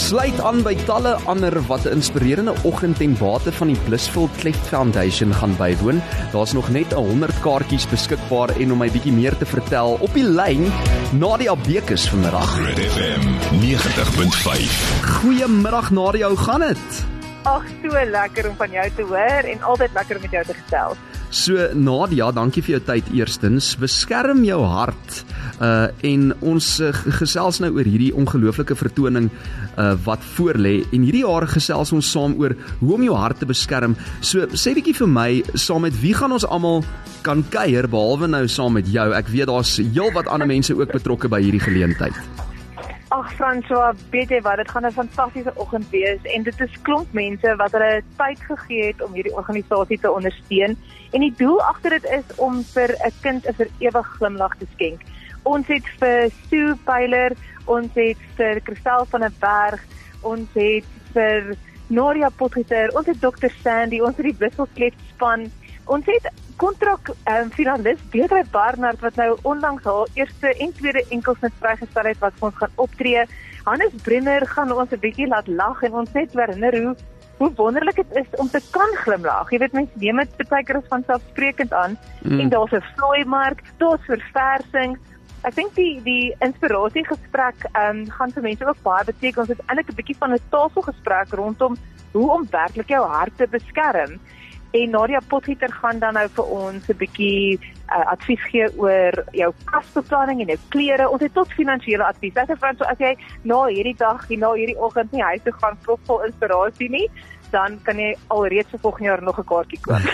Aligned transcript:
Sluit 0.00 0.38
aan 0.40 0.62
by 0.64 0.72
talle 0.88 1.10
ander 1.28 1.52
wat 1.68 1.84
'n 1.84 1.92
inspirerende 2.00 2.54
oggend 2.64 2.96
ten 2.96 3.12
bate 3.18 3.52
van 3.52 3.66
die 3.66 3.80
Blissful 3.84 4.28
Cleft 4.38 4.66
Foundation 4.66 5.34
gaan 5.34 5.56
bywoon. 5.56 6.00
Daar's 6.32 6.52
nog 6.52 6.68
net 6.68 6.92
100 6.92 7.40
kaartjies 7.40 7.88
beskikbaar 7.88 8.48
en 8.56 8.72
om 8.72 8.78
my 8.78 8.90
bietjie 8.90 9.12
meer 9.12 9.36
te 9.36 9.46
vertel 9.46 9.98
op 10.00 10.14
die 10.14 10.24
lyn 10.24 10.72
Nadia 11.12 11.56
Bekes 11.56 12.08
vanmiddag. 12.08 12.56
Red 12.58 12.80
FM 12.80 13.22
90.5. 13.60 15.04
Goeiemiddag 15.20 15.90
Nadia, 15.90 16.28
hoe 16.28 16.36
gaan 16.36 16.60
dit? 16.60 17.04
Ag, 17.42 17.64
so 17.82 18.10
lekker 18.10 18.48
om 18.48 18.56
van 18.56 18.70
jou 18.70 18.90
te 18.96 19.02
hoor 19.02 19.44
en 19.52 19.62
altyd 19.62 19.90
lekker 19.92 20.16
om 20.16 20.22
met 20.22 20.30
jou 20.30 20.44
te 20.44 20.54
gesels. 20.54 20.96
So 21.30 21.54
Nadia, 21.78 22.32
dankie 22.34 22.62
vir 22.66 22.74
jou 22.74 22.80
tyd 22.88 23.10
eerstens. 23.14 23.70
Beskerm 23.78 24.42
jou 24.42 24.58
hart. 24.66 25.20
Uh 25.62 25.86
en 26.06 26.30
ons 26.46 26.66
uh, 26.82 26.90
gesels 27.20 27.60
nou 27.62 27.70
oor 27.76 27.86
hierdie 27.86 28.10
ongelooflike 28.16 28.74
vertoning 28.74 29.28
uh 29.78 29.92
wat 30.06 30.24
voorlê 30.34 30.80
en 30.90 31.06
hierdie 31.06 31.22
jaar 31.22 31.46
gesels 31.50 31.92
ons 31.94 32.10
saam 32.10 32.34
oor 32.40 32.56
hoe 32.80 32.94
om 32.96 33.06
jou 33.06 33.14
hart 33.14 33.38
te 33.42 33.46
beskerm. 33.46 33.94
So 34.20 34.48
sê 34.58 34.74
bietjie 34.74 34.96
vir 34.98 35.10
my, 35.14 35.30
saam 35.54 35.86
met 35.86 35.96
wie 36.02 36.16
gaan 36.18 36.34
ons 36.34 36.48
almal 36.48 36.82
kan 37.22 37.44
kuier 37.52 37.86
behalwe 37.86 38.26
nou 38.26 38.46
saam 38.48 38.74
met 38.80 38.90
jou? 38.90 39.10
Ek 39.14 39.30
weet 39.30 39.52
daar's 39.52 39.76
heelwat 39.78 40.26
ander 40.26 40.50
mense 40.50 40.74
ook 40.74 40.96
betrokke 40.98 41.30
by 41.30 41.44
hierdie 41.44 41.62
geleentheid. 41.62 42.49
Ag 43.10 43.32
François, 43.34 43.96
weet 44.12 44.30
jy 44.30 44.38
wat, 44.46 44.60
dit 44.60 44.68
gaan 44.70 44.86
'n 44.86 44.92
fantastiese 44.94 45.52
oggend 45.56 45.90
wees 45.90 46.22
en 46.22 46.42
dit 46.42 46.60
is 46.60 46.82
klomp 46.82 47.12
mense 47.12 47.56
wat 47.56 47.72
hulle 47.72 48.02
tyd 48.16 48.40
gegee 48.40 48.84
het 48.86 49.02
om 49.02 49.12
hierdie 49.12 49.34
organisasie 49.34 49.98
te 49.98 50.12
ondersteun 50.12 50.76
en 51.10 51.20
die 51.20 51.34
doel 51.36 51.58
agter 51.62 51.90
dit 51.90 52.06
is 52.18 52.36
om 52.36 52.62
vir 52.74 52.94
'n 52.94 53.12
kind 53.22 53.48
'n 53.48 53.54
vir 53.54 53.68
ewig 53.78 54.06
glimlag 54.18 54.54
te 54.58 54.66
skenk. 54.74 55.00
Ons 55.42 55.66
het 55.66 55.86
vir 55.98 56.30
Sue 56.48 56.76
Pyler, 56.84 57.32
ons 57.64 57.90
het 57.94 58.22
vir 58.36 58.60
Christel 58.62 59.04
van 59.04 59.20
der 59.20 59.34
Berg, 59.40 59.80
ons 60.22 60.48
het 60.54 60.86
vir 61.12 61.56
Noria 61.88 62.28
Potgieter, 62.28 62.94
ons 62.94 63.06
het 63.06 63.20
Dr 63.20 63.50
Sandy, 63.62 64.00
ons 64.00 64.16
het 64.16 64.26
die 64.26 64.38
Wisselklep 64.38 64.94
span. 65.14 65.50
Ons 65.84 66.06
het 66.06 66.30
kontrak 66.56 67.08
um, 67.08 67.50
finalis 67.50 68.00
Beatrice 68.10 68.50
Barnard 68.50 69.00
wat 69.00 69.16
nou 69.16 69.38
onlangs 69.42 69.84
haar 69.84 70.08
eerste 70.14 70.52
en 70.58 70.72
tweede 70.72 71.04
enkelsnit 71.08 71.52
vrygestel 71.58 72.04
het 72.04 72.18
wat 72.18 72.32
ons 72.40 72.54
gaan 72.54 72.74
optree. 72.76 73.24
Hannes 73.64 73.94
Brenner 74.02 74.46
gaan 74.46 74.72
ons 74.72 74.92
'n 74.92 75.00
bietjie 75.00 75.28
laat 75.28 75.46
lag 75.46 75.82
en 75.82 75.92
ons 75.92 76.12
net 76.12 76.32
herinner 76.32 76.82
hoe 76.82 76.96
hoe 77.40 77.52
wonderlik 77.56 77.96
dit 77.96 78.16
is 78.20 78.26
om 78.36 78.48
te 78.48 78.60
kan 78.70 78.90
glimlag. 79.00 79.50
Jy 79.50 79.58
weet 79.58 79.72
mense 79.72 79.92
neem 79.96 80.18
dit 80.18 80.48
baie 80.48 80.64
keer 80.64 80.76
as 80.76 80.90
vanselfsprekend 80.92 81.72
aan 81.72 81.96
mm. 82.22 82.40
en 82.40 82.48
daar's 82.48 82.72
'n 82.72 82.84
vloei 82.96 83.24
mark, 83.24 83.62
daar's 83.78 84.04
verversing. 84.04 84.98
Ek 85.42 85.54
dink 85.54 85.74
die 85.74 86.02
die 86.04 86.34
inspirasie 86.44 87.04
gesprek 87.06 87.64
ehm 87.72 87.96
um, 87.96 88.10
gaan 88.10 88.32
vir 88.32 88.42
mense 88.42 88.66
ook 88.66 88.82
baie 88.82 89.04
beteken. 89.04 89.40
Ons 89.40 89.48
het 89.48 89.62
eintlik 89.66 89.88
'n 89.88 89.94
bietjie 89.94 90.18
van 90.18 90.32
'n 90.32 90.42
tafelgesprek 90.50 91.32
rondom 91.32 91.76
hoe 92.12 92.30
om 92.30 92.46
werklik 92.50 92.88
jou 92.88 93.06
hart 93.06 93.36
te 93.36 93.46
beskerm. 93.46 94.20
En 94.70 94.90
Nadia 94.90 95.20
Potgieter 95.26 95.72
gaan 95.72 95.98
dan 95.98 96.14
nou 96.14 96.28
vir 96.34 96.44
ons 96.44 96.88
'n 96.88 96.96
bietjie 96.96 97.58
uh, 97.90 98.06
advies 98.12 98.42
gee 98.50 98.68
oor 98.78 99.24
jou 99.32 99.50
kasbeplanning 99.64 100.40
en 100.40 100.46
jou 100.54 100.58
klere. 100.68 101.08
Ons 101.08 101.22
het 101.22 101.34
tot 101.34 101.52
finansiële 101.58 102.04
advies. 102.04 102.34
Dit 102.34 102.50
is 102.50 102.58
vir 102.60 102.78
so 102.78 102.84
as 102.84 102.98
jy 102.98 103.16
na 103.42 103.64
hierdie 103.66 103.96
dag, 103.98 104.28
na 104.28 104.52
hierdie 104.54 104.78
oggend 104.78 105.12
nie 105.12 105.22
huis 105.22 105.42
toe 105.42 105.52
gaan 105.58 105.76
vol 105.82 106.22
inspirasie 106.22 106.90
nie, 106.90 107.08
dan 107.50 107.78
kan 107.82 107.98
jy 107.98 108.14
alreeds 108.30 108.70
vir 108.70 108.78
volgende 108.78 109.08
jaar 109.08 109.22
nog 109.22 109.38
'n 109.38 109.44
kaartjie 109.44 109.80
koop. 109.82 110.06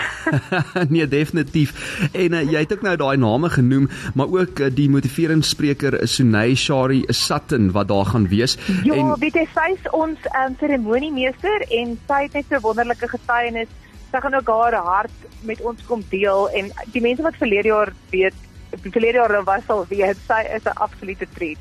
nee, 0.93 1.07
definitief. 1.07 2.09
En 2.13 2.33
uh, 2.33 2.41
jy 2.51 2.59
het 2.59 2.73
ook 2.73 2.81
nou 2.81 2.95
daai 2.97 3.17
name 3.17 3.49
genoem, 3.49 3.89
maar 4.15 4.27
ook 4.27 4.59
uh, 4.59 4.73
die 4.73 4.89
motiveringsspreker 4.89 6.07
Sunay 6.07 6.55
Shari 6.55 7.03
Sutton 7.07 7.71
wat 7.71 7.87
daar 7.87 8.05
gaan 8.05 8.27
wees. 8.27 8.57
Ja, 8.83 8.93
en 8.93 9.13
weet 9.19 9.33
jy, 9.33 9.47
sy 9.53 9.73
is 9.77 9.89
ons 9.91 10.17
um, 10.33 10.55
seremoniemeester 10.59 11.61
en 11.69 11.99
sy 12.07 12.21
het 12.25 12.33
net 12.33 12.45
so 12.49 12.59
wonderlike 12.59 13.07
getuienis 13.07 13.69
sy 14.11 14.21
gaan 14.23 14.35
ook 14.35 14.47
haar 14.47 14.73
hart 14.73 15.25
met 15.41 15.61
ons 15.61 15.85
kom 15.85 16.03
deel 16.09 16.49
en 16.49 16.71
die 16.93 17.01
mense 17.01 17.23
wat 17.25 17.39
verlede 17.39 17.73
jaar 17.73 17.93
weet 18.11 18.45
verlede 18.83 19.19
jaar 19.19 19.43
was 19.43 19.69
al 19.73 19.85
weet 19.89 20.19
sy 20.27 20.41
is 20.55 20.65
'n 20.65 20.77
absolute 20.77 21.27
treat. 21.33 21.57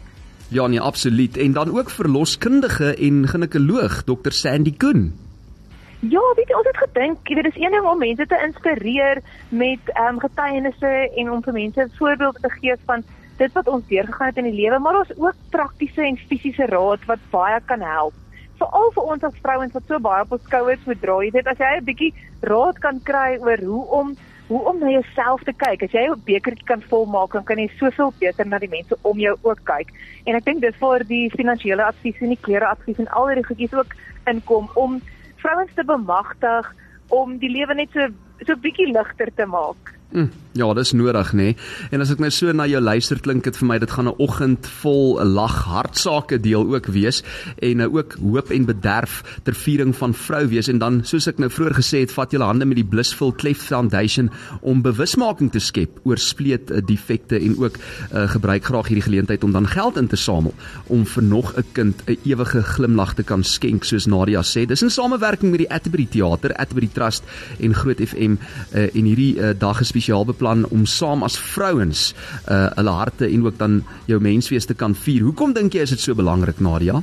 Ja 0.48 0.66
nee, 0.66 0.80
absoluut. 0.80 1.36
En 1.36 1.52
dan 1.52 1.78
ook 1.78 1.90
verloskundige 1.90 2.94
en 2.94 3.28
ginekoloog 3.28 4.02
Dr 4.04 4.30
Sandy 4.30 4.76
Koen. 4.76 5.14
Ja, 6.00 6.20
weet 6.36 6.48
jy, 6.48 6.54
ons 6.54 6.66
het 6.66 6.76
gedink, 6.76 7.28
jy 7.28 7.34
weet, 7.34 7.44
dis 7.44 7.62
een 7.62 7.72
ding 7.72 7.86
om 7.88 7.98
mense 7.98 8.26
te 8.26 8.38
inspireer 8.46 9.22
met 9.48 9.80
ehm 9.94 10.14
um, 10.14 10.20
getuienisse 10.20 10.92
en 11.16 11.30
om 11.30 11.42
vir 11.42 11.52
mense 11.52 11.88
voorbeelde 11.98 12.40
te 12.40 12.50
gee 12.60 12.76
van 12.84 13.02
dit 13.36 13.52
wat 13.52 13.68
ons 13.68 13.86
deurgegaan 13.88 14.26
het 14.26 14.36
in 14.36 14.50
die 14.50 14.60
lewe, 14.60 14.78
maar 14.78 14.98
ons 14.98 15.16
ook 15.16 15.34
praktiese 15.50 16.02
en 16.02 16.16
fisiese 16.28 16.66
raad 16.66 17.04
wat 17.06 17.18
baie 17.30 17.60
kan 17.64 17.80
help 17.80 18.14
veral 18.60 18.90
vir 18.94 19.10
ons 19.12 19.26
as 19.28 19.42
vrouens 19.42 19.72
wat 19.72 19.84
so 19.88 19.98
baie 19.98 20.22
op 20.22 20.32
ons 20.32 20.46
skouers 20.48 20.86
moet 20.86 21.00
dra. 21.00 21.18
Jy 21.24 21.30
weet 21.34 21.46
as 21.52 21.58
jy 21.58 21.76
'n 21.76 21.84
bietjie 21.84 22.14
raad 22.42 22.78
kan 22.80 23.00
kry 23.00 23.38
oor 23.40 23.58
hoe 23.58 23.84
om 24.00 24.16
hoe 24.48 24.62
om 24.70 24.78
na 24.78 24.90
jouself 24.90 25.42
te 25.42 25.52
kyk. 25.52 25.82
As 25.82 25.92
jy 25.92 26.06
'n 26.06 26.22
bekertjie 26.24 26.66
kan 26.66 26.82
volmaak, 26.82 27.32
dan 27.32 27.44
kan 27.44 27.58
jy 27.58 27.68
soveel 27.78 28.12
beter 28.18 28.46
na 28.46 28.58
die 28.58 28.68
mense 28.68 28.96
om 29.02 29.18
jou 29.18 29.36
ook 29.42 29.60
kyk. 29.64 29.88
En 30.26 30.34
ek 30.36 30.44
dink 30.44 30.60
dis 30.60 30.76
vir 30.76 31.04
die 31.04 31.30
finansiële 31.30 31.82
advies 31.82 32.20
en 32.20 32.28
die 32.28 32.42
klere 32.42 32.66
advies 32.66 32.98
en 32.98 33.08
al 33.08 33.26
hierdie 33.28 33.44
goedjies 33.44 33.74
ook 33.74 33.94
inkom 34.26 34.68
om 34.74 35.00
vrouens 35.36 35.74
te 35.74 35.84
bemagtig 35.84 36.74
om 37.08 37.38
die 37.38 37.50
lewe 37.50 37.74
net 37.74 37.90
so 37.92 38.08
so 38.46 38.54
bietjie 38.54 38.92
ligter 38.92 39.30
te 39.34 39.46
maak. 39.46 39.94
Mm, 40.12 40.30
ja, 40.56 40.74
dis 40.74 40.92
nodig 40.96 41.32
nê. 41.32 41.52
Nee. 41.52 41.56
En 41.92 42.02
as 42.02 42.10
ek 42.12 42.20
nou 42.22 42.30
so 42.32 42.52
na 42.56 42.66
jou 42.68 42.80
luister 42.80 43.20
klink 43.22 43.46
dit 43.46 43.56
vir 43.60 43.68
my 43.68 43.78
dit 43.82 43.90
gaan 43.90 44.08
'n 44.08 44.16
oggend 44.18 44.66
vol 44.80 45.20
lag 45.24 45.64
hartsake 45.68 46.40
deel 46.40 46.64
ook 46.74 46.86
wees 46.86 47.22
en 47.62 47.76
nou 47.76 47.88
ook 47.98 48.16
hoop 48.20 48.50
en 48.50 48.64
bederf 48.64 49.22
ter 49.44 49.54
viering 49.54 49.94
van 49.96 50.14
vrou 50.14 50.46
wees 50.48 50.68
en 50.68 50.78
dan 50.78 51.04
soos 51.04 51.28
ek 51.28 51.38
nou 51.38 51.50
vroeër 51.50 51.74
gesê 51.74 52.00
het, 52.00 52.12
vat 52.12 52.32
julle 52.32 52.44
hande 52.44 52.64
met 52.64 52.76
die 52.76 52.84
Blissful 52.84 53.32
Cleft 53.32 53.62
Foundation 53.62 54.30
om 54.62 54.82
bewusmaking 54.82 55.52
te 55.52 55.60
skep 55.60 56.00
oor 56.04 56.18
spleet 56.18 56.70
eh, 56.70 56.80
defekte 56.84 57.38
en 57.38 57.56
ook 57.58 57.76
uh, 58.12 58.28
gebruik 58.30 58.64
graag 58.64 58.88
hierdie 58.88 59.04
geleentheid 59.04 59.44
om 59.44 59.52
dan 59.52 59.66
geld 59.66 59.96
in 59.96 60.08
te 60.08 60.16
samel 60.16 60.54
om 60.86 61.04
vir 61.06 61.22
nog 61.22 61.52
'n 61.56 61.64
kind 61.72 62.02
'n 62.06 62.16
ewige 62.24 62.62
glimlag 62.62 63.14
te 63.14 63.22
kan 63.22 63.44
skenk 63.44 63.84
soos 63.84 64.06
Nadia 64.06 64.42
sê. 64.42 64.66
Dis 64.66 64.82
in 64.82 64.90
samewerking 64.90 65.50
met 65.50 65.58
die 65.58 65.70
Atterbury 65.70 66.06
Theater, 66.06 66.54
Atterbury 66.54 66.88
Trust 66.92 67.24
en 67.60 67.74
Groot 67.74 68.00
FM 68.00 68.36
uh, 68.74 68.94
en 68.94 69.04
hierdie 69.04 69.36
uh, 69.38 69.50
dag 69.58 69.80
is 69.80 69.88
spesiaal 69.88 70.24
beplan 70.24 70.45
om 70.46 70.86
saam 70.86 71.22
as 71.22 71.38
vrouens 71.38 72.14
uh 72.48 72.70
hulle 72.76 72.90
harte 72.90 73.26
en 73.26 73.46
ook 73.46 73.58
dan 73.58 73.84
jou 74.06 74.20
menswees 74.20 74.66
te 74.66 74.74
kan 74.74 74.94
vier. 74.94 75.22
Hoekom 75.22 75.52
dink 75.52 75.74
jy 75.74 75.82
is 75.82 75.90
dit 75.90 76.00
so 76.00 76.14
belangrik 76.14 76.60
Nadia? 76.60 77.02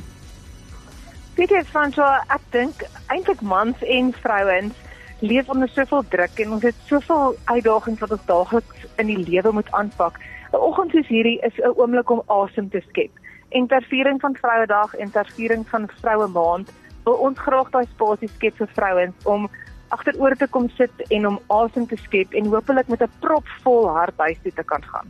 Weet 1.34 1.50
jy 1.50 1.64
François, 1.66 2.22
ek 2.30 2.42
dink 2.54 2.84
eintlik 3.10 3.40
mans 3.42 3.80
en 3.82 4.12
vrouens 4.22 4.74
leef 5.20 5.48
onder 5.48 5.68
soveel 5.68 6.04
druk 6.08 6.38
en 6.38 6.52
ons 6.52 6.62
het 6.62 6.76
soveel 6.86 7.36
uitdagings 7.44 8.00
wat 8.00 8.14
ons 8.16 8.26
daagliks 8.26 8.86
in 9.02 9.10
die 9.10 9.18
lewe 9.18 9.52
moet 9.52 9.70
aanpak. 9.72 10.18
'n 10.52 10.62
Oggend 10.68 10.90
soos 10.90 11.08
hierdie 11.08 11.38
is 11.48 11.56
'n 11.58 11.74
oomblik 11.76 12.10
om 12.10 12.22
asem 12.26 12.68
te 12.70 12.82
skep. 12.88 13.10
En 13.48 13.66
ter 13.66 13.82
viering 13.90 14.20
van 14.20 14.36
Vrouedag 14.40 14.94
en 14.94 15.10
ter 15.10 15.26
viering 15.36 15.66
van 15.68 15.88
Vroue 16.00 16.28
Maand 16.28 16.70
wil 17.04 17.14
ons 17.14 17.38
graag 17.38 17.70
daai 17.70 17.86
spasie 17.86 18.28
skep 18.28 18.56
vir 18.56 18.70
vrouens 18.74 19.14
om 19.24 19.48
agteroor 19.96 20.36
te 20.36 20.50
kom 20.50 20.68
sit 20.76 21.04
en 21.08 21.26
om 21.32 21.40
asem 21.62 21.88
te 21.90 21.98
skep 22.04 22.34
en 22.34 22.52
hopelik 22.54 22.88
met 22.88 23.02
'n 23.02 23.12
propvol 23.20 23.88
hart 23.88 24.18
huis 24.18 24.38
toe 24.42 24.52
te 24.52 24.64
kan 24.64 24.82
gaan. 24.92 25.08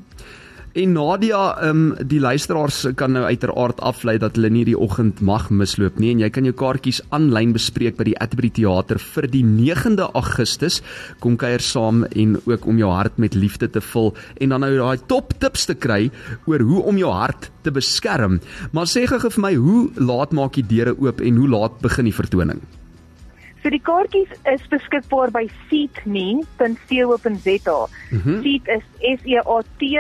En 0.74 0.92
Nadia, 0.92 1.54
ehm 1.62 1.70
um, 1.70 2.06
die 2.10 2.18
luisteraars 2.20 2.80
kan 2.98 3.12
nou 3.14 3.22
uiteraard 3.24 3.78
aflei 3.80 4.16
dat 4.18 4.34
hulle 4.34 4.48
nie 4.50 4.64
die 4.66 4.78
oggend 4.78 5.20
mag 5.22 5.46
misloop 5.54 6.00
nie 6.02 6.10
en 6.10 6.24
jy 6.24 6.30
kan 6.34 6.48
jou 6.48 6.54
kaartjies 6.58 6.98
aanlyn 7.14 7.52
bespreek 7.54 7.94
by 7.94 8.08
die 8.08 8.16
Atterbury 8.18 8.50
Theater 8.50 8.98
vir 8.98 9.30
die 9.30 9.44
9de 9.46 10.10
Augustus. 10.18 10.80
Kom 11.22 11.38
kuier 11.38 11.62
saam 11.62 12.02
en 12.10 12.40
ook 12.42 12.66
om 12.66 12.82
jou 12.82 12.90
hart 12.90 13.22
met 13.22 13.38
liefde 13.38 13.70
te 13.70 13.80
vul 13.92 14.16
en 14.42 14.48
dan 14.50 14.66
nou 14.66 14.74
daai 14.74 15.06
top 15.06 15.38
tips 15.38 15.70
te 15.70 15.78
kry 15.78 16.10
oor 16.50 16.66
hoe 16.66 16.82
om 16.82 16.98
jou 16.98 17.14
hart 17.22 17.52
te 17.62 17.70
beskerm. 17.70 18.40
Maar 18.72 18.90
sê 18.90 19.06
gou 19.06 19.22
vir 19.22 19.42
my, 19.46 19.54
hoe 19.54 19.90
laat 19.94 20.34
maak 20.34 20.58
die 20.58 20.66
deure 20.74 20.98
oop 20.98 21.22
en 21.22 21.38
hoe 21.38 21.52
laat 21.54 21.78
begin 21.86 22.10
die 22.10 22.18
vertoning? 22.18 22.66
So 23.64 23.72
die 23.72 23.80
kaartjies 23.80 24.28
is 24.52 24.60
beskikbaar 24.68 25.30
by 25.32 25.48
seatme.co.za. 25.70 27.86
Mm 28.10 28.20
-hmm. 28.20 28.42
Seat 28.42 28.68
is 28.68 28.82
S 29.00 29.20
E 29.24 29.38
A 29.40 29.62
T 29.78 29.96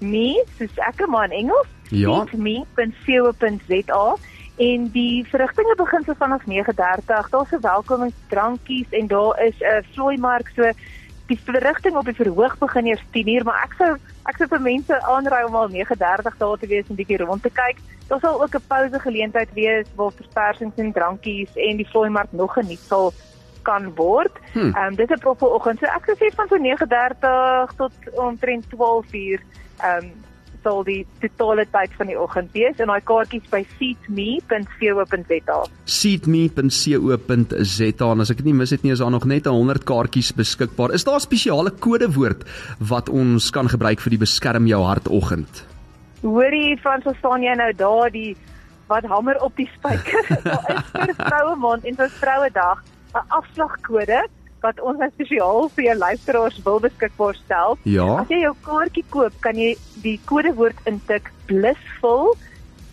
me, 0.00 0.44
soos 0.58 0.76
ek 0.76 1.06
maar 1.08 1.32
in 1.32 1.38
Engels. 1.38 1.66
Ja. 1.88 2.26
seatme.co.za 2.28 4.16
en 4.58 4.90
die 4.92 5.24
verrigtinge 5.30 5.74
begin 5.76 6.04
so 6.04 6.14
vanaf 6.18 6.42
9:30. 6.44 7.06
Daar's 7.06 7.52
'n 7.52 7.60
welkomingsdrankies 7.60 8.86
en 8.90 9.06
daar 9.06 9.44
is 9.44 9.54
'n 9.60 9.84
vloeimark 9.92 10.50
so 10.56 10.72
die 11.28 11.38
verrigting 11.44 11.96
op 11.96 12.08
die 12.08 12.16
verhoog 12.16 12.58
begin 12.58 12.86
eers 12.86 13.04
10:00, 13.12 13.44
maar 13.44 13.62
ek 13.64 13.74
sou 13.78 13.90
ek 14.28 14.36
sou 14.36 14.48
vir 14.48 14.60
mense 14.60 15.00
aanraai 15.12 15.44
om 15.44 15.56
al 15.56 15.68
9:30 15.68 16.36
daar 16.38 16.58
te 16.58 16.66
wees 16.66 16.88
en 16.88 16.96
bietjie 16.96 17.20
rond 17.22 17.42
te 17.42 17.50
kyk. 17.50 17.80
Daar 18.08 18.20
sal 18.20 18.42
ook 18.42 18.54
'n 18.54 18.68
pouse 18.68 19.00
geleentheid 19.00 19.52
wees 19.52 19.86
waar 19.96 20.12
verspersings 20.12 20.76
en 20.76 20.92
drankies 20.92 21.56
en 21.56 21.76
die 21.76 21.88
vloeimark 21.88 22.32
nog 22.32 22.52
geniet 22.52 22.80
sal 22.80 23.12
kan 23.62 23.94
word. 23.94 24.32
Ehm 24.54 24.60
hmm. 24.60 24.76
um, 24.84 24.94
dit 24.94 25.10
is 25.10 25.16
'n 25.16 25.20
proppe 25.20 25.46
oggend. 25.46 25.78
So 25.78 25.86
ek 25.86 26.04
sou 26.04 26.16
sê 26.16 26.34
van 26.34 26.48
so 26.48 26.56
9:30 26.56 27.76
tot 27.76 27.92
omtrent 28.14 28.64
12:00 28.68 29.42
ehm 29.78 30.04
um, 30.04 30.12
sal 30.62 30.84
die 30.86 31.02
totale 31.22 31.64
tyd 31.72 31.94
van 31.98 32.06
die 32.10 32.18
oggend 32.18 32.52
wees 32.56 32.76
en 32.82 32.88
daai 32.92 33.02
kaartjies 33.08 33.46
by 33.52 33.62
seatme.co.za. 33.78 35.58
seatme.co.za 35.84 38.10
en 38.12 38.20
as 38.24 38.30
ek 38.30 38.38
dit 38.42 38.48
nie 38.50 38.58
mis 38.60 38.74
het 38.74 38.82
nie 38.84 38.94
is 38.94 39.02
daar 39.02 39.14
nog 39.14 39.26
net 39.30 39.44
100 39.46 39.84
kaartjies 39.88 40.30
beskikbaar. 40.38 40.90
Is 40.94 41.04
daar 41.04 41.20
'n 41.20 41.28
spesiale 41.28 41.70
kodewoord 41.70 42.40
wat 42.78 43.08
ons 43.08 43.50
kan 43.50 43.68
gebruik 43.68 44.00
vir 44.00 44.10
die 44.10 44.24
beskerm 44.26 44.66
jou 44.66 44.82
hart 44.84 45.08
oggend? 45.08 45.64
Hoorie 46.22 46.78
Frans, 46.82 47.04
staan 47.18 47.42
jy 47.42 47.54
nou 47.54 47.72
daar 47.72 48.10
die 48.10 48.36
wat 48.88 49.04
hamer 49.04 49.42
op 49.42 49.56
die 49.56 49.70
spyker? 49.76 50.24
daar 50.44 50.76
is 50.76 50.90
vir 50.92 51.14
vroue 51.14 51.56
maand 51.56 51.84
en 51.84 51.94
vir 51.94 52.08
vroue 52.08 52.50
dag 52.52 52.82
'n 53.14 53.24
afslagkode 53.28 54.28
wat 54.60 54.80
ons 54.80 54.98
nou 54.98 55.08
spesiaal 55.10 55.68
vir 55.76 55.84
jou 55.84 55.96
luisteraars 55.98 56.58
wil 56.64 56.80
beskikbaar 56.80 57.38
stel. 57.38 57.78
Ja. 57.84 58.08
As 58.22 58.32
jy 58.32 58.42
jou 58.42 58.54
kaartjie 58.66 59.04
koop, 59.14 59.34
kan 59.44 59.56
jy 59.56 59.76
die 60.02 60.18
kodewoord 60.30 60.78
intik 60.90 61.30
blissful 61.46 62.34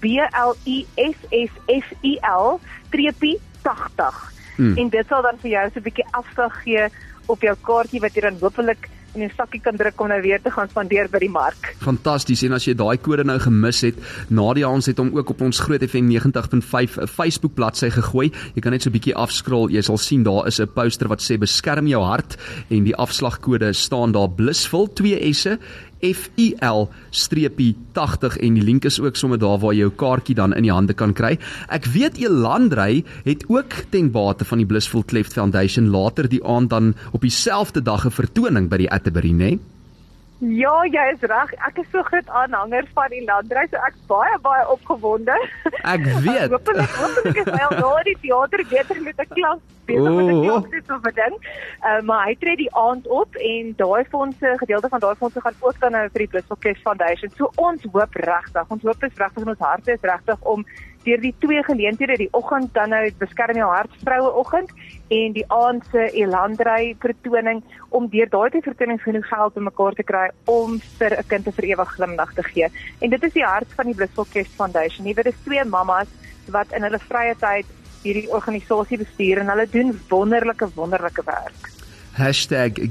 B 0.02 0.20
L 0.30 0.54
I 0.70 0.86
S 1.02 1.18
S 1.32 1.54
F 1.72 1.94
I 2.04 2.18
L 2.30 2.60
streepie 2.88 3.38
80. 3.66 4.22
Hmm. 4.56 4.76
En 4.78 4.90
dit 4.90 5.08
sal 5.10 5.26
dan 5.26 5.40
vir 5.42 5.52
jou 5.52 5.66
so 5.70 5.80
'n 5.80 5.88
bietjie 5.88 6.08
afslag 6.12 6.54
gee 6.64 6.88
op 7.28 7.42
jou 7.42 7.56
kaartjie 7.62 8.02
wat 8.02 8.14
jy 8.16 8.22
dan 8.22 8.38
hopelik 8.40 8.90
in 9.16 9.24
'n 9.24 9.32
sakkie 9.38 9.62
kan 9.62 9.76
druk 9.76 10.02
om 10.02 10.08
nou 10.08 10.22
weer 10.22 10.42
te 10.42 10.52
gaan 10.52 10.70
spandeer 10.70 11.10
by 11.10 11.20
die 11.20 11.30
mark. 11.30 11.76
Fantasties. 11.80 12.44
En 12.44 12.54
as 12.54 12.66
jy 12.66 12.74
daai 12.74 12.98
kode 12.98 13.24
nou 13.24 13.40
gemis 13.40 13.82
het, 13.82 13.96
Nadia 14.30 14.70
ons 14.70 14.86
het 14.86 14.98
hom 14.98 15.12
ook 15.18 15.30
op 15.30 15.42
ons 15.42 15.60
Groot 15.60 15.84
FM 15.84 16.08
90.5 16.10 17.00
Facebook 17.10 17.54
bladsy 17.54 17.90
gegooi. 17.90 18.32
Jy 18.56 18.62
kan 18.62 18.72
net 18.72 18.82
so 18.82 18.90
'n 18.90 18.94
bietjie 18.94 19.16
afskrol. 19.16 19.70
Jy 19.70 19.82
sal 19.82 19.98
sien 19.98 20.24
daar 20.24 20.48
is 20.48 20.60
'n 20.60 20.68
poster 20.68 21.08
wat 21.08 21.22
sê 21.22 21.38
beskerm 21.38 21.88
jou 21.88 22.04
hart 22.04 22.38
en 22.70 22.84
die 22.84 22.96
afslagkode 22.96 23.74
staan 23.74 24.12
daar 24.12 24.30
blissful 24.30 24.88
2 24.94 25.34
S'e 25.34 25.58
FIL 26.02 26.90
streepie 27.12 27.76
80 27.94 28.38
en 28.38 28.58
die 28.60 28.64
link 28.64 28.86
is 28.86 29.00
ook 29.00 29.16
sommer 29.16 29.40
daar 29.40 29.60
waar 29.60 29.74
jy 29.74 29.86
jou 29.86 29.92
kaartjie 29.92 30.36
dan 30.36 30.54
in 30.54 30.68
die 30.68 30.74
hande 30.74 30.94
kan 30.98 31.14
kry. 31.14 31.36
Ek 31.70 31.86
weet 31.94 32.18
Elandrey 32.22 33.04
het 33.26 33.46
ook 33.48 33.86
ten 33.94 34.12
bate 34.12 34.46
van 34.46 34.62
die 34.62 34.68
Blissful 34.70 35.06
Cleft 35.06 35.34
Foundation 35.34 35.90
later 35.94 36.30
die 36.30 36.44
aand 36.44 36.70
dan 36.70 36.94
op 37.12 37.22
dieselfde 37.22 37.82
dag 37.82 38.06
'n 38.06 38.12
vertoning 38.12 38.70
by 38.70 38.78
die 38.78 38.92
Atterbury, 38.92 39.32
né? 39.32 39.38
Nee? 39.38 39.75
Ja, 40.40 40.84
jy 40.84 41.04
is 41.14 41.22
reg. 41.32 41.54
Ek 41.64 41.78
is 41.80 41.88
so 41.92 42.04
groot 42.04 42.28
aanhanger 42.28 42.84
van 42.94 43.08
die 43.10 43.22
landreis, 43.24 43.70
so 43.72 43.80
ek's 43.88 44.02
baie 44.10 44.36
baie 44.44 44.66
opgewonde. 44.68 45.36
Ek 45.88 46.04
weet. 46.26 46.52
Hoopelik, 46.52 46.90
hoopelik 47.00 47.40
is 47.40 47.52
hy 47.54 47.62
al 47.64 47.78
daar 47.80 48.02
in 48.04 48.10
die 48.12 48.18
teater 48.26 48.64
beter 48.70 49.02
met 49.02 49.22
'n 49.24 49.30
klas 49.32 49.62
besig 49.88 50.12
met 50.18 50.28
'n 50.28 50.36
Oh. 50.36 50.44
klas 50.68 50.86
so 50.88 50.96
'n 51.00 51.16
ding. 51.16 51.36
Uh, 51.86 52.02
maar 52.02 52.26
hy 52.28 52.36
tree 52.36 52.56
die 52.58 52.74
aand 52.76 53.08
op 53.08 53.36
en 53.36 53.74
daai 53.78 54.04
fondse, 54.12 54.54
gedeelte 54.60 54.90
van 54.90 55.00
daai 55.00 55.16
fondse 55.16 55.42
gaan 55.42 55.56
ook 55.62 55.80
dan 55.80 55.92
nou 55.92 56.10
vir 56.10 56.20
die 56.20 56.28
Blissful 56.28 56.58
Cash 56.60 56.82
Foundation. 56.82 57.32
So 57.38 57.52
ons 57.56 57.82
hoop 57.92 58.14
regtig, 58.14 58.66
ons 58.68 58.84
hoop 58.84 59.04
is 59.04 59.16
regtig 59.16 59.42
en 59.44 59.50
ons 59.50 59.60
harte 59.60 59.92
is 59.92 60.02
regtig 60.02 60.40
om 60.42 60.66
deur 61.06 61.22
die 61.22 61.34
twee 61.40 61.64
geleenthede, 61.64 62.18
die 62.18 62.32
oggend 62.34 62.74
dan 62.74 62.90
nou 62.90 63.04
beskerm 63.20 63.58
jou 63.60 63.70
hart 63.70 63.94
vroue 64.04 64.32
oggend 64.42 64.72
en 65.14 65.36
die 65.36 65.46
aand 65.54 65.86
se 65.92 66.08
Elandrey 66.18 66.96
vertoning 67.00 67.62
om 67.90 68.10
deur 68.10 68.30
daai 68.30 68.50
twee 68.50 68.66
vertonings 68.66 69.06
genoeg 69.06 69.28
geld 69.30 69.54
bymekaar 69.54 69.98
te 70.00 70.04
kry 70.04 70.26
om 70.46 70.80
vir 71.00 71.18
'n 71.20 71.28
kind 71.28 71.48
'n 71.48 71.58
vir 71.58 71.70
ewig 71.72 71.96
glimlag 71.96 72.34
te 72.34 72.44
gee. 72.44 72.68
En 73.02 73.10
dit 73.10 73.24
is 73.24 73.34
die 73.34 73.46
hart 73.46 73.70
van 73.76 73.86
die 73.86 73.96
Blissful 73.96 74.28
Cash 74.34 74.52
Foundation. 74.58 75.14
Dit 75.14 75.26
is 75.26 75.44
twee 75.44 75.64
mammas 75.64 76.08
wat 76.50 76.72
in 76.72 76.84
hulle 76.84 77.00
vrye 77.00 77.36
tyd 77.36 77.66
hierdie 78.04 78.30
organisasie 78.30 78.98
bestuur 78.98 79.42
en 79.42 79.50
hulle 79.50 79.68
doen 79.70 80.00
wonderlike 80.10 80.68
wonderlike 80.76 81.24
werk. 81.26 81.75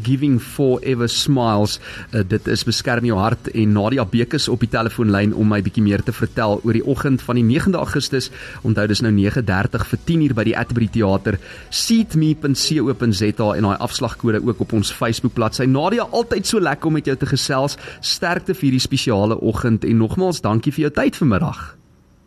Giving 0.03 0.41
Forever 0.43 1.09
Smiles. 1.09 1.79
Uh, 2.12 2.23
dit 2.29 2.47
is 2.47 2.65
beskerm 2.65 3.05
jou 3.09 3.19
hart 3.19 3.49
en 3.55 3.73
Nadia 3.73 4.05
Bekes 4.05 4.49
op 4.53 4.61
die 4.61 4.69
telefoonlyn 4.69 5.35
om 5.35 5.49
my 5.49 5.61
bietjie 5.65 5.85
meer 5.85 6.03
te 6.05 6.12
vertel 6.12 6.61
oor 6.62 6.76
die 6.76 6.85
oggend 6.85 7.23
van 7.25 7.41
die 7.41 7.44
9de 7.44 7.81
Augustus. 7.81 8.31
Onthou 8.62 8.87
dis 8.91 9.00
nou 9.05 9.12
9:30 9.12 9.87
vir 9.91 10.03
10uur 10.11 10.35
by 10.35 10.44
die 10.44 10.56
Atterbury 10.56 10.88
Theater. 10.88 11.38
seatme.co.za 11.71 13.49
en 13.55 13.69
daai 13.69 13.79
afslagkode 13.79 14.43
ook 14.44 14.61
op 14.61 14.73
ons 14.73 14.93
Facebook 14.93 15.35
bladsy. 15.35 15.65
Nadia, 15.65 16.06
altyd 16.11 16.47
so 16.47 16.61
lekker 16.61 16.87
om 16.87 16.93
met 16.93 17.06
jou 17.06 17.17
te 17.17 17.27
gesels. 17.27 17.79
Sterkte 18.00 18.55
vir 18.55 18.70
hierdie 18.70 18.81
spesiale 18.81 19.41
oggend 19.41 19.85
en 19.85 19.97
nogmaals 19.97 20.41
dankie 20.41 20.73
vir 20.73 20.88
jou 20.88 20.94
tyd 21.00 21.17
vanmiddag. 21.17 21.84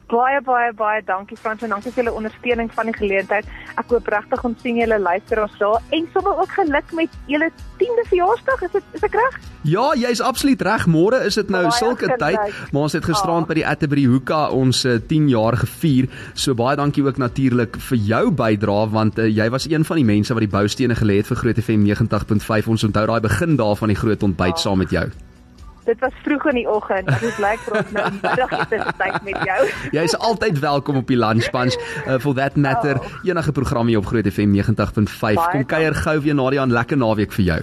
Baie 0.08 0.40
baie 0.40 0.72
baie 0.72 1.02
dankie 1.04 1.36
Frans 1.36 1.64
en 1.66 1.74
dankie 1.74 1.92
vir 1.92 2.00
julle 2.06 2.14
ondersteuning 2.16 2.70
van 2.72 2.88
die 2.88 2.94
geleentheid. 2.96 3.48
Ek 3.76 3.90
hoop 3.92 4.06
regtig 4.08 4.46
ons 4.48 4.62
sien 4.64 4.78
julle 4.80 4.96
luisteraars 5.04 5.58
daar 5.60 5.84
en 5.98 6.06
sommer 6.14 6.38
ook 6.40 6.54
geluk 6.56 6.94
met 6.96 7.18
julle 7.28 7.50
10de 7.82 8.06
verjaarsdag. 8.08 8.64
Is 8.70 8.72
dit 8.78 8.96
is 8.96 9.04
ek 9.04 9.18
reg? 9.20 9.36
Ja, 9.68 9.90
jy's 10.00 10.22
absoluut 10.24 10.64
reg. 10.64 10.88
Môre 10.88 11.20
is 11.28 11.36
dit 11.36 11.52
nou 11.52 11.66
Baie 11.68 11.76
sulke 11.76 12.08
geluk. 12.08 12.24
tyd, 12.24 12.72
maar 12.72 12.88
ons 12.88 12.96
het 12.96 13.04
gisterand 13.04 13.44
Ah. 13.44 13.48
by 13.52 13.54
die 13.60 13.68
Atterbury 13.68 14.06
Hoeka 14.08 14.48
ons 14.56 14.86
uh, 14.86 14.96
10 15.12 15.28
jaar 15.28 15.58
gevier. 15.60 16.08
So 16.34 16.56
baie 16.56 16.78
dankie 16.80 17.04
ook 17.04 17.18
natuurlik 17.20 17.76
vir 17.90 17.98
jou 17.98 18.32
bydrae 18.32 18.88
want 18.96 19.20
uh, 19.20 19.28
jy 19.28 19.50
was 19.52 19.68
een 19.68 19.84
van 19.84 19.98
die 20.00 20.06
mense 20.08 20.34
wat 20.34 20.40
die 20.48 20.48
boustene 20.56 20.96
gelê 20.96 21.18
het 21.20 21.28
vir 21.28 21.36
Groot 21.44 21.60
FM 21.60 21.84
90.5. 21.84 22.68
Ons 22.72 22.84
onthou 22.88 23.06
daai 23.12 23.20
begin 23.28 23.58
daar 23.60 23.76
van 23.76 23.92
die 23.92 24.00
groot 24.00 24.24
ontbyt 24.24 24.60
saam 24.60 24.78
met 24.80 24.90
jou. 24.90 25.10
Dit 25.88 26.00
was 26.00 26.12
vroeg 26.24 26.46
in 26.46 26.58
die 26.60 26.70
oggend. 26.70 27.08
Dit 27.08 27.22
is 27.30 27.38
lyk 27.40 27.62
vir 27.64 27.78
ons 27.80 27.92
nou 27.96 28.08
middagete 28.18 28.80
tyd 29.00 29.22
met 29.24 29.38
jou. 29.48 29.60
Jy's 29.96 30.16
altyd 30.30 30.60
welkom 30.60 31.00
op 31.00 31.08
die 31.08 31.16
lunch 31.20 31.48
bunch. 31.54 31.78
Uh, 32.04 32.18
for 32.20 32.36
that 32.36 32.58
matter, 32.60 33.00
enige 33.24 33.52
program 33.56 33.88
hier 33.88 34.02
op 34.02 34.10
Groot 34.12 34.28
FM 34.28 34.52
90.5. 34.58 35.16
Baie 35.22 35.48
Kom 35.54 35.64
kuier 35.66 35.96
gou 35.96 36.18
weer 36.20 36.36
Nadia 36.36 36.66
'n 36.66 36.76
lekker 36.76 37.00
naweek 37.00 37.32
vir 37.32 37.46
jou. 37.46 37.62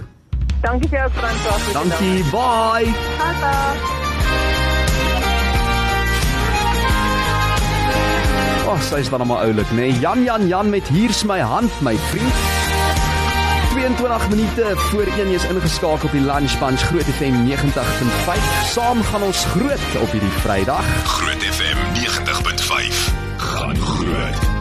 Dankie 0.65 0.89
vir 0.89 0.99
jou 0.99 1.09
Frans. 1.11 1.73
Dankie. 1.73 2.23
Bye. 2.33 2.89
Tata. 3.21 3.53
Ag, 8.65 8.73
oh, 8.73 8.81
sy's 8.81 9.09
dan 9.09 9.27
maar 9.27 9.45
oulik, 9.45 9.69
nê? 9.69 9.75
Nee? 9.93 9.99
Jan 10.01 10.23
Jan 10.23 10.47
Jan 10.47 10.69
met 10.69 10.87
hier's 10.87 11.23
my 11.23 11.39
hand, 11.39 11.81
my 11.81 11.95
vriend. 12.09 12.64
22 13.75 14.29
minute 14.29 14.71
voor 14.75 15.01
1 15.01 15.27
is 15.27 15.45
ingeskakel 15.45 16.05
op 16.05 16.11
die 16.11 16.21
Lunch 16.21 16.59
Bunch 16.59 16.81
Groot 16.81 17.03
FM 17.03 17.33
90.5. 17.47 18.65
Saam 18.65 19.03
gaan 19.03 19.21
ons 19.21 19.45
groot 19.45 20.01
op 20.01 20.11
hierdie 20.11 20.29
Vrydag. 20.29 20.85
Groot 21.03 21.43
FM 21.43 21.77
90.5 21.93 23.37
gaan 23.37 23.77
groot. 23.77 24.54